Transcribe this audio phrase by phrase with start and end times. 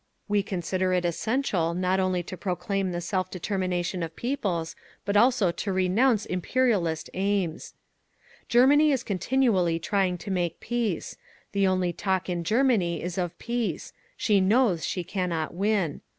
[0.27, 5.51] We consider it essential not only to proclaim the self determination of peoples, but also
[5.51, 7.75] to renounce imperialist aims…."
[8.49, 11.17] Germany is continually trying to make peace.
[11.51, 16.01] The only talk in Germany is of peace; she knows she cannot win.